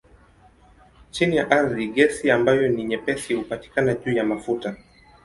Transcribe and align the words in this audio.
Chini 1.11 1.35
ya 1.35 1.51
ardhi 1.51 1.87
gesi 1.93 2.31
ambayo 2.31 2.67
ni 2.69 2.83
nyepesi 2.83 3.33
hupatikana 3.33 3.93
juu 3.93 4.11
ya 4.13 4.23
mafuta. 4.23 4.77